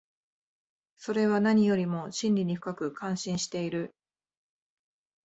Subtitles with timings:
[0.97, 3.93] それは何よりも真理に深く関心している。